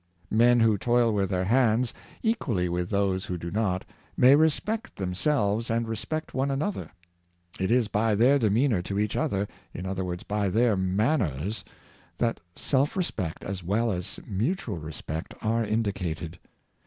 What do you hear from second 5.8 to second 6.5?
respect one